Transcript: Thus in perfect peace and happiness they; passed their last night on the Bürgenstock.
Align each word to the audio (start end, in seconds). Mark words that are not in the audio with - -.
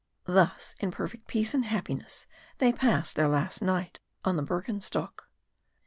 Thus 0.25 0.75
in 0.79 0.89
perfect 0.89 1.27
peace 1.27 1.53
and 1.53 1.63
happiness 1.65 2.25
they; 2.57 2.73
passed 2.73 3.15
their 3.15 3.27
last 3.27 3.61
night 3.61 3.99
on 4.25 4.35
the 4.35 4.41
Bürgenstock. 4.41 5.27